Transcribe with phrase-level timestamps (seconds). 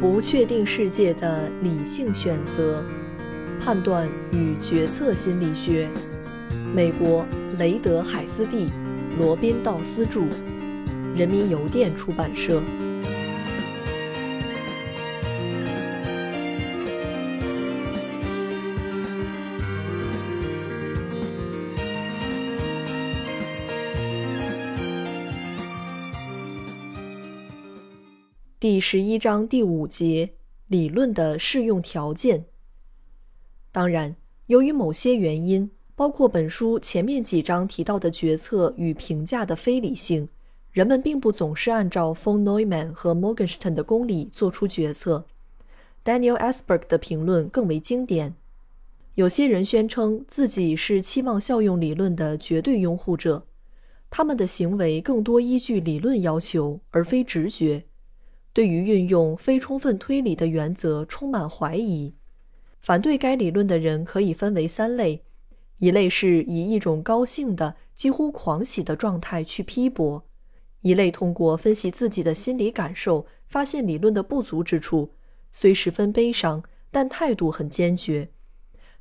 [0.00, 2.84] 不确定世界的理性选择、
[3.60, 5.88] 判断与决策心理学，
[6.72, 7.26] 美国
[7.58, 8.68] 雷德海斯蒂、
[9.20, 10.20] 罗宾道斯著，
[11.16, 12.62] 人民邮电出版社。
[28.60, 30.30] 第十一章第五节
[30.66, 32.44] 理论的适用条件。
[33.70, 34.16] 当然，
[34.46, 40.28] 由于某些原因，包括本书前面几章提到的决策与评价的非理性，
[40.72, 45.24] 人们并不总是按照 von Neumann 和 Morgenstern 的公理做出决策。
[46.04, 48.34] Daniel Ellsberg 的评论更为经典。
[49.14, 53.44] 有些人宣称自己是期望效用理论的绝对拥护者，
[54.10, 57.84] 他们的行为更多依据理论要求，而非直觉。
[58.52, 62.14] 对于运用非充分推理的原则充满怀疑。
[62.80, 65.24] 反对该理论的人可以分为三类：
[65.78, 70.22] 一类是以一种高兴的、几乎狂喜的状态去批驳；
[70.80, 75.10] 一类通过分析自己的心理感受，发现理论的不足之处，
[75.50, 78.28] 虽十分悲伤，但态度很坚决。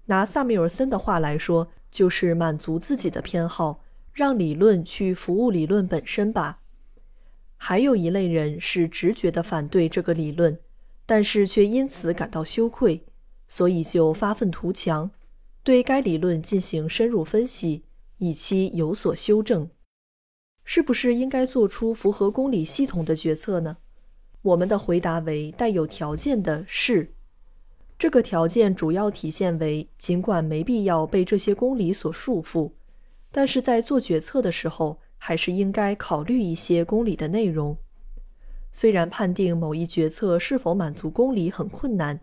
[0.06, 6.60] 拿萨缪尔森的话来说，就是满足自己的偏好，让理论去服务理论本身吧。
[7.60, 10.58] 还有一类人是直觉地反对这个理论，
[11.08, 13.04] 但是却因此感到羞愧，
[13.48, 15.10] 所以就发愤图强，
[15.64, 17.84] 对该理论进行深入分析，
[18.20, 19.70] 以期有所修正。
[20.64, 23.78] 是不是应该做出符合公理系统的决策呢？
[24.44, 27.14] 我们的回答为带有条件的是。
[27.98, 32.72] 这个条件主要体现为，尽管没必要被这些公理所束缚，
[33.32, 35.00] 但是在做决策的时候。
[35.18, 37.78] 还是应该考虑一些公理的内容。
[38.72, 42.20] 虽然判定某一决策是否满足公理很困难，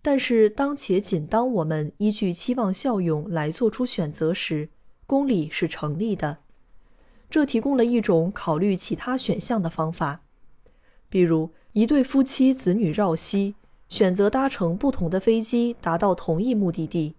[0.00, 4.70] 但是当且仅当我们依据期望效用来做出选择时，
[5.06, 6.38] 公理是成立的。
[7.28, 10.22] 这提供了一种考虑其他选项的方法。
[11.10, 13.54] 比如，一对夫妻子女绕膝，
[13.88, 17.14] 选择搭乘不同的飞机达到同一目的地，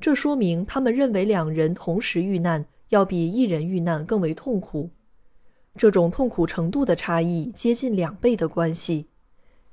[0.00, 2.64] 这说明他们认为两人同时遇难。
[2.90, 4.90] 要比一人遇难更为痛苦，
[5.76, 9.08] 这种痛苦程度的差异接近两倍的关系。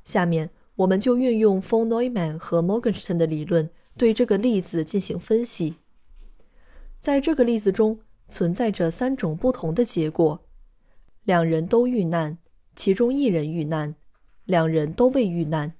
[0.03, 5.75] 下面我们就运用 von Neumann 和 Morgenstern 的理论对这个例子进行分析。
[6.99, 10.43] 在这个例子中存在着三种不同的结果：
[11.23, 12.38] 两人都遇难，
[12.75, 13.93] 其中一人遇难，
[14.45, 15.73] 两人都未遇难。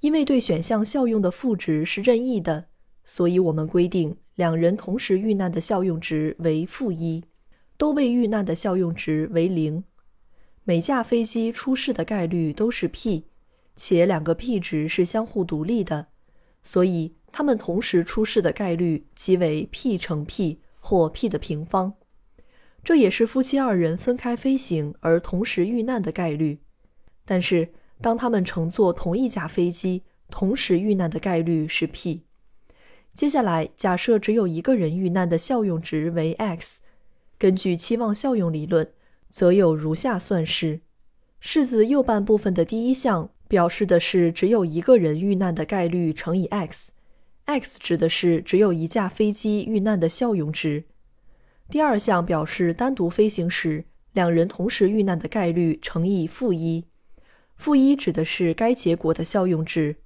[0.00, 2.66] 因为对选项效用的赋值是任意的，
[3.04, 4.16] 所以我们规定。
[4.38, 7.24] 两人同时遇难的效用值为负一，
[7.76, 9.82] 都未遇难的效用值为零。
[10.62, 13.24] 每架飞机出事的概率都是 p，
[13.74, 16.06] 且两个 p 值是相互独立的，
[16.62, 21.94] 所以它们同时出事的概率即为 p 乘 p 或 p 的平方。
[22.84, 26.60] 这也是夫妻二人分开飞行而同时遇难的概率。
[27.24, 32.27] 但是当他们乘坐同一架飞机，同时遇难的概率是 p。
[33.14, 36.80] 接下来，假设只有一个人遇难的效用值为 x，
[37.36, 38.88] 根据期望效用理论，
[39.28, 40.80] 则有如下算式：
[41.40, 50.84] 式子右半部分的第一项表示的是只有一个人遇难的概率乘以 x，x 指的是只有一架飞机遇难的效用值；
[51.68, 56.84] 第二项表示单独飞行时两人同时遇难的概率乘以负一，
[57.56, 59.96] 负一指的是该结果的效用值。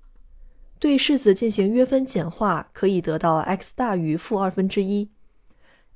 [0.82, 5.08] 对式子进行约分简化，可以得到 x 大于负二分之一。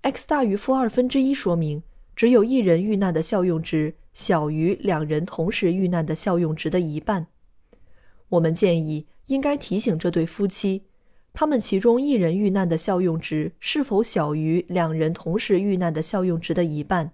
[0.02, 1.82] x 大于负二分之一说明
[2.14, 7.26] 只有一人遇难的效用值小于两人同时遇难的效用值的一半。
[8.28, 10.84] 我们建议应该提醒这对夫妻，
[11.32, 17.10] 他们其中一人遇难的效用值是否小于两人同时遇难的效用值的一半。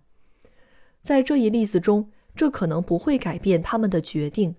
[1.00, 4.56] 在这一例子中，这可能不会改变他们的决定。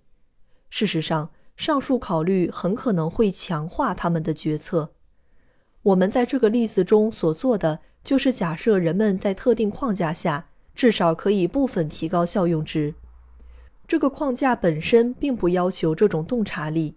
[0.71, 1.30] 事实上。
[1.56, 4.92] 上述考虑很可能会强化他们的决策。
[5.84, 12.94] 我们在这个例子中所做的，就是假设人们在特定框架下至少可以部分提高效用值。
[13.86, 16.96] 这个框架本身并不要求这种洞察力，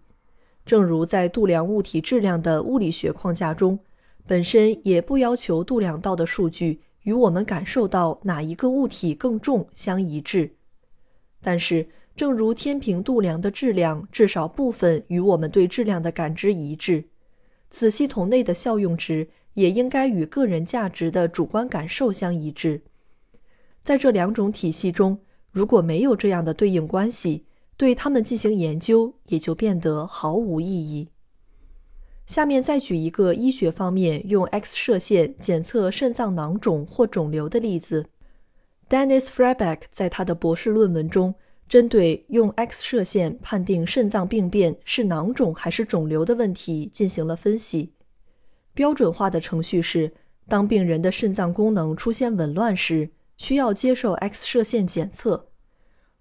[0.64, 3.78] 正如在度量物体质量的物理学框架中，
[4.24, 10.52] 本身也不要求度量到的数据与我们感受到哪一个物体更重相一致。
[11.42, 17.04] 但是，正如天平度量的质量至少部分与我们对质量的感知一致，
[17.70, 22.80] 此系统内的效用值也应该与个人价值的主观感受相一致。
[23.84, 25.18] 在这两种体系中，
[25.52, 27.44] 如果没有这样的对应关系，
[27.76, 31.08] 对它们进行研究也就变得毫无意义。
[32.26, 38.06] 下面再举一个医学方面用 X 射线检测肾脏囊肿或肿瘤的例子。
[38.88, 41.34] Dennis Freebeck 在他的博士论文中，
[41.68, 47.92] 针对用 X 射线判定肾脏病变是囊肿还是肿瘤的问题进行了分析。
[48.72, 50.12] 标准化的程序是，
[50.48, 55.48] 当病人的肾脏功能出现紊乱时，需要接受 X 射线检测。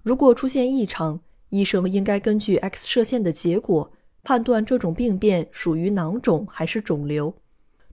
[0.01, 1.19] 如果出现异常，
[1.49, 3.91] 医生应该根据 X 射线的结果。
[4.23, 7.31] 判断这种病变属于囊肿还是肿瘤，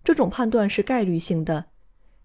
[0.03, 1.67] 这种判断是概率性的。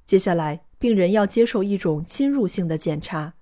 [0.06, 3.34] 接下来，病人要接受一种侵入性的检查。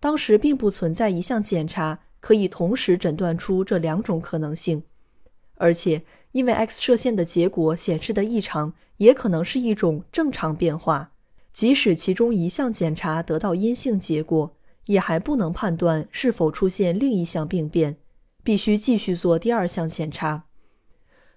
[0.00, 4.82] 当时并不存在一项检查可以同时诊断出这两种可能性，
[5.56, 6.02] 而且
[6.32, 11.12] 因为 X 射线的结果显示的异常也可能是一种正常变化，
[11.52, 14.56] 即使其中一项检查得到阴性结果，
[14.86, 17.98] 也还不能判断是否出现另一项病变。
[18.42, 20.44] 必须继续做第二项检查。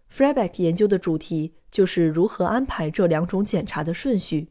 [0.07, 4.47] f r e b e c k 研究的主题就是如何安排这两种检查的顺序。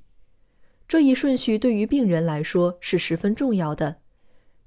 [0.87, 4.02] 这一顺序对于病人来说是十分重要的，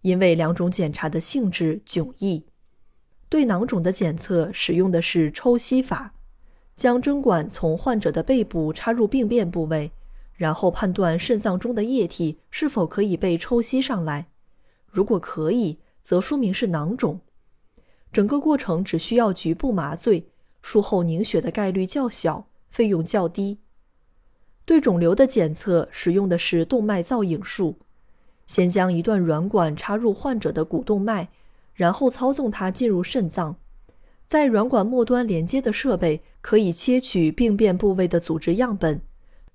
[0.05, 2.45] 因为两种检查的性质迥异。
[3.27, 6.13] 对囊肿的检测使用的是抽吸法，
[6.75, 9.91] 将针管从患者的背部插入病变部位，
[10.35, 14.27] 然后判断肾脏中的液体是否可以被抽吸上来。
[14.85, 17.19] 如果可以，则说明是囊肿。
[18.13, 20.27] 整个过程只需要局部麻醉，
[20.61, 23.57] 术后凝血的概率较小，费用较低。
[24.65, 27.79] 对肿瘤的检测使用的是动脉造影术，
[28.47, 31.27] 先将一段软管插入患者的股动脉，
[31.73, 33.55] 然后操纵它进入肾脏。
[34.25, 39.01] 在软管末端连接的设备可以切取病变部位的组织样本，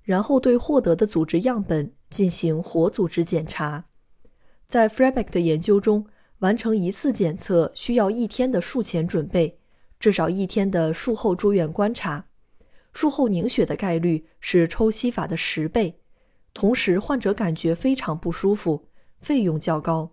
[0.03, 3.85] 然后对获得的组织样本进行活组织检查。
[4.67, 6.05] 在 Freebeck 的研究中。
[6.41, 9.59] 完成一次检测需要一天的术前准备，
[9.99, 12.25] 至少一天的术后住院观察。
[12.93, 16.00] 术后凝血的概率是抽吸法的十倍，
[16.53, 18.87] 同时患者感觉非常不舒服，
[19.19, 20.11] 费用较高。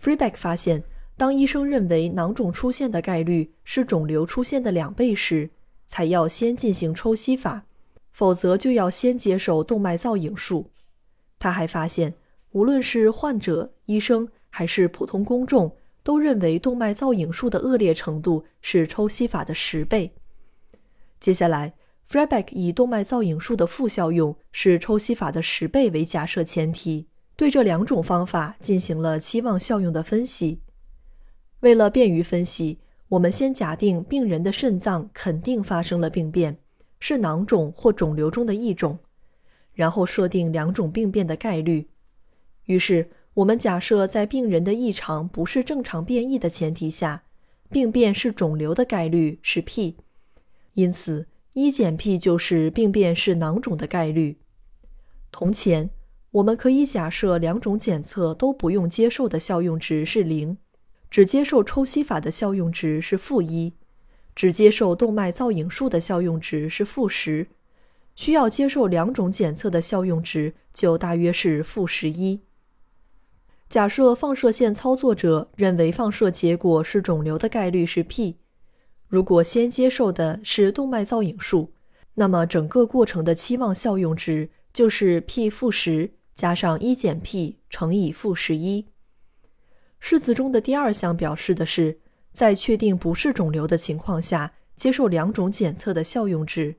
[0.00, 0.82] Freebeck 发现，
[1.16, 5.50] 当医生认为囊肿出现的概率是肿瘤出现的两倍时，
[5.86, 7.64] 才要先进行抽吸法，
[8.12, 10.70] 否则就要先接受动脉造影术。
[11.38, 12.14] 他还发现，
[12.52, 14.28] 无论是患者、医生。
[14.48, 15.70] 还是普通公众
[16.02, 20.10] 都认为动脉造影术的恶劣程度是抽吸法的十倍。
[21.20, 21.74] 接下来
[22.10, 27.06] ，Freebeck 以动脉造影术的副效用是抽吸法的十倍为假设前提，
[27.36, 30.60] 对这两种方法进行了期望效用的分析。
[31.60, 36.58] 为了便于分析，我们先假定病人的肾脏肯定发生了病变，
[37.00, 38.98] 是囊肿或肿瘤中的一种，
[39.72, 41.88] 然后设定两种病变的概率。
[42.64, 43.10] 于是。
[43.36, 47.24] 我们假设，在病人的异常不是正常变异的前提下，
[47.68, 49.94] 病变是肿瘤的概率是 p，
[50.72, 51.26] 因此
[51.58, 54.36] 一减 p 就是病变是囊肿的概率。
[55.32, 55.88] 同前，
[56.32, 60.58] 我们可以假设两种检测都不用接受的效用值是零，
[61.10, 63.72] 只接受抽吸法的效用值是负一，
[64.34, 67.46] 只接受动脉造影术的效用值是负十，
[68.14, 72.42] 需要接受两种检测的效用值就大约是负十一。
[73.70, 78.36] 假设放射线操作者认为放射结果是肿瘤的概率是 p，
[79.08, 81.72] 如果先接受的是动脉造影术，
[82.14, 88.86] 那么整个过程的期望效用值就是 p 负十加上一减 p 乘以负十一。
[90.00, 91.98] 式子中的第二项表示的是，
[92.32, 96.76] 在确定不是肿瘤的情况下，接受两种检测的效用值。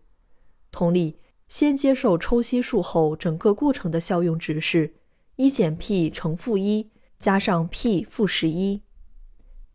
[0.71, 1.17] 同理，
[1.47, 4.93] 先接受抽吸术后整个过程的效用值是。
[5.39, 8.81] 一减 p 乘负一加上 p 负十一，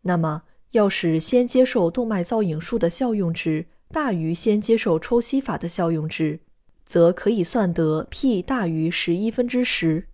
[0.01, 0.43] 那么
[0.73, 6.39] 要使先接受动脉造影术的效用值大于先接受抽吸法的效用值，
[6.85, 10.05] 则可以算得 p 大于十一分之十。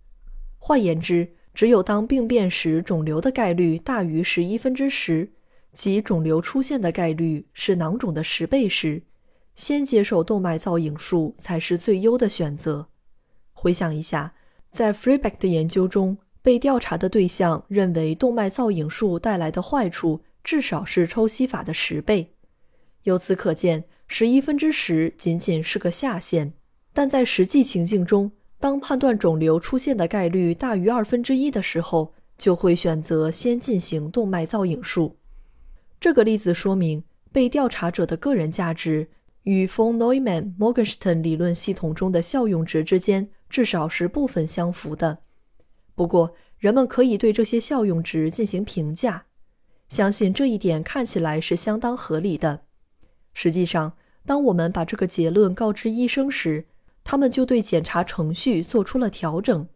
[0.58, 5.30] 换言之，只有当病变时肿瘤的概率大于十一分之十，
[5.72, 9.02] 即肿瘤出现的概率是囊肿的十倍时，
[9.54, 12.86] 先接受动脉造影术才是最优的选择。
[13.52, 14.32] 回想一下。
[14.72, 22.34] 在 Freebeck 的研究中，被调查的对象认为动脉造影术带来的坏处至少是抽吸法的十倍。
[23.04, 26.52] 由此可见，十一分之十仅仅是个下限。
[26.92, 35.16] 但在实际情境中，当判断肿瘤出现的概率大于二分之一的时候，就会选择先进行动脉造影术。
[35.98, 39.08] 这个例子说明，被调查者的个人价值
[39.44, 43.30] 与 von Neumann-Morgenstern 理论系统中的效用值之间。
[43.50, 45.18] 至少是部分相符的。
[45.96, 49.26] 不过，人们可以对这些效用值进行评价。
[49.90, 52.62] 相信这一点看起来是相当合理的。
[53.34, 53.92] 实际上，
[54.24, 56.64] 当我们把这个结论告知医生时，
[57.04, 59.68] 他们就对检查程序做出了调整。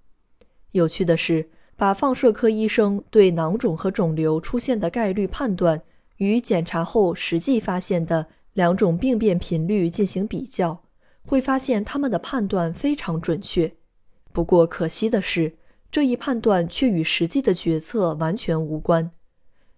[0.71, 5.83] 有趣的是，把放射科医生对囊肿和肿瘤出现的概率判断
[6.19, 10.85] 与检查后实际发现的两种病变频率进行比较，
[11.27, 13.73] 会发现他们的判断非常准确。
[14.33, 15.57] 不过，可惜的是，
[15.91, 19.11] 这一判断却与实际的决策完全无关。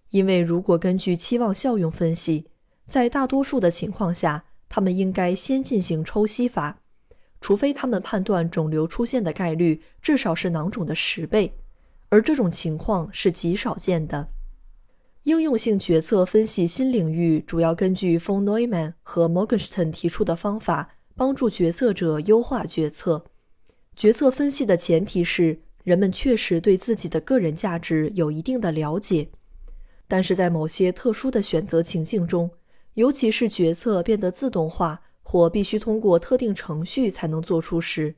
[0.09, 2.45] 因为如果根据期望效用分析，
[2.85, 6.79] 在大多数的情况下，他们应该先进行抽吸法，
[7.41, 11.53] 除非他们判断肿瘤出现的概率至少是囊肿的十倍，
[12.09, 14.29] 而这种情况是极少见的。
[15.23, 23.25] 应用性决策分析新领域主要根据 von Neumann 和 Morgenstern 提出的方法，帮助决策者优化决策。
[23.97, 29.27] 决策分析的前提是人们确实对自己的个人价值有一定的了解，
[30.07, 32.49] 但是在某些特殊的选择情境中，
[32.93, 38.15] 尤其是决策变得自动化或必须通过特定程序才能做出时，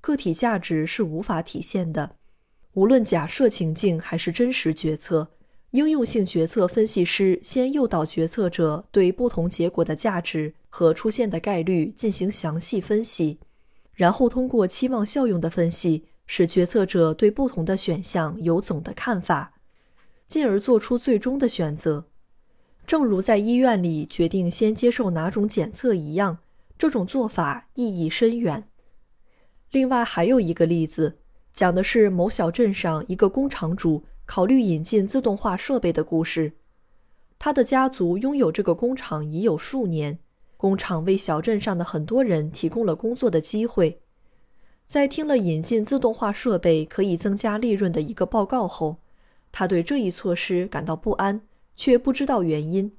[0.00, 2.16] 个体价值是无法体现的。
[2.74, 5.28] 无论假设情境还是真实决策，
[5.70, 13.38] 应用性决策分析师先诱导决策者对不同结果的价值和出现的概率进行详细分析。
[13.94, 19.53] 然后通过期望效用的分析，使决策者对不同的选项有总的看法，
[20.26, 22.06] 进而做出最终的选择。
[22.86, 26.38] 正如在医院里决定先接受哪种检测一样，
[26.76, 28.68] 这种做法意义深远。
[29.70, 31.18] 另外还有一个例子，
[31.52, 36.52] 讲的是某小镇上一个工厂主考虑引进自动化设备的故事。
[37.38, 40.18] 他的家族拥有这个工厂已有数年。
[40.56, 44.00] 工厂为小镇上的很多人提供了工作的机会。
[44.86, 48.98] 在听了引进自动化设备可以增加利润的一个报告后，
[49.56, 51.40] 他对这一措施感到不安，
[51.76, 52.90] 却不知道原因。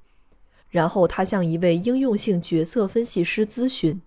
[0.69, 4.01] 然后他向一位应用性决策分析师咨询。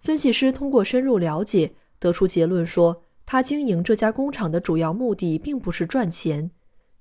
[0.00, 1.70] 分析师通过深入了解，
[2.00, 6.50] 得出结论说，他经营这家工厂的主要目的并不是赚钱，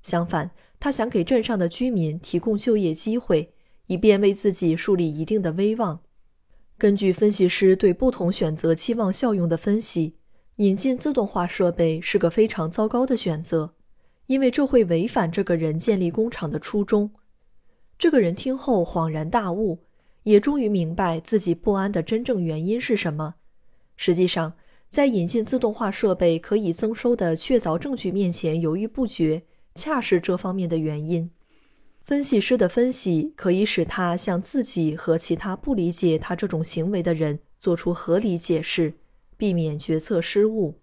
[0.04, 3.52] 相反，他想给镇上的居民提供就业机会。
[3.88, 6.02] 以便为自己树立一定的威望。
[6.78, 10.16] 根据分析师对不同选择期望效用的分析，
[10.58, 13.74] 引进自动化设备是个非常糟糕的选择，
[14.28, 17.12] 因为这会违反这个人建立工厂的初衷。
[17.98, 19.80] 这个人听后恍然大悟，
[20.24, 23.36] 也终于明白自己不安的真正原因是什么。
[23.96, 24.54] 实际上，
[24.90, 29.44] 在引进自动化设备可以增收的确凿证据面前犹豫不决，
[29.74, 31.32] 恰是这方面的原因。
[32.06, 38.94] 分析师的分析可以使他向自己和其他不理解他这种行为的人做出合理解释，
[39.36, 40.80] 避免决策失误。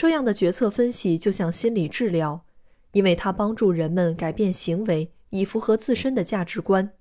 [0.00, 2.46] 这样的决策分析就像心理治疗，
[2.92, 6.92] 因为它帮助人们改变行为以符合自身的价值观。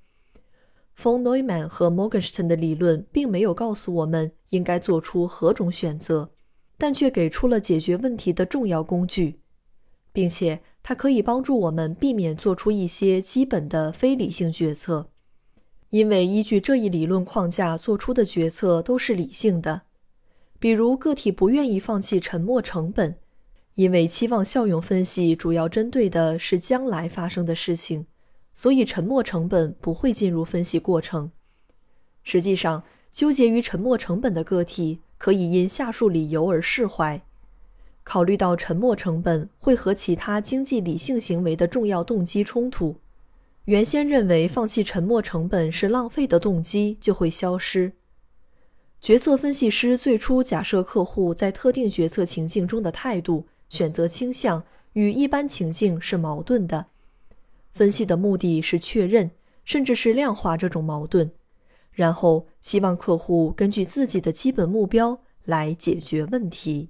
[0.96, 6.32] 冯诺依曼和摩根斯坦的理论并没有告诉我们应该做出何种选择，
[6.78, 9.40] 但却给出了解决问题的重要工具，
[10.12, 10.60] 并且。
[10.84, 15.10] 它可以帮助我们避免做出一些基本的非理性决策，
[15.92, 19.84] 因为依据这一理论框架做出的决策都是理性的。
[20.60, 23.16] 比如，个体不愿意放弃沉没成本，
[23.76, 28.06] 因为期望效用分析主要针对的是将来发生的事情，
[28.54, 31.32] 所以沉没成本不会进入分析过程。
[32.24, 37.22] 实际上，纠结于沉没成本的个体可以因下述理由而释怀。
[38.04, 42.98] 考虑到沉没成本会和其他经济理性行为的重要动机冲突，
[43.66, 47.94] 原先认为放弃沉没成本是浪费的动机就会消失。
[49.02, 54.64] 决策分析师最初假设客户在特定决策情境中的态度、选择倾向
[54.94, 56.88] 与一般情境是矛盾的。
[57.72, 59.32] 分析的目的是确认，
[59.64, 61.32] 甚至是量化这种矛盾，
[61.92, 66.90] 然后希望客户根据自己的基本目标来解决问题。